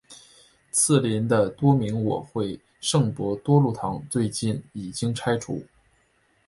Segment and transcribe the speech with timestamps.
[0.71, 5.63] 毗邻的多明我会圣伯多禄堂最近已经拆除。